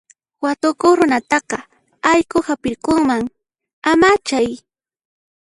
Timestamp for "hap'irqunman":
2.47-3.23